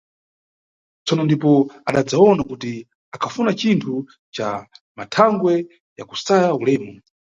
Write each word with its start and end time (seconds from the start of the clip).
Tsono 1.05 1.23
ndipo 1.25 1.51
adadzawona 1.89 2.41
kuti 2.51 2.73
akhafuna 3.15 3.51
cinthu 3.59 3.93
ca 4.35 4.47
mathangwe 4.97 5.53
ya 5.97 6.05
kusaya 6.09 6.49
ulemu. 6.61 6.91